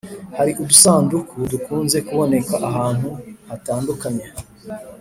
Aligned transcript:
Hari 0.37 0.51
udusanduku 0.61 1.35
dukunze 1.51 1.97
kuboneka 2.07 2.55
ahantu 2.69 3.09
hatandukanye 3.49 4.25